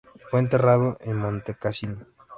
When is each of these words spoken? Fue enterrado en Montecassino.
Fue 0.31 0.39
enterrado 0.39 0.97
en 1.01 1.15
Montecassino. 1.17 2.07